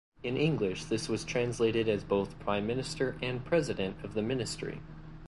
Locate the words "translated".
1.23-1.87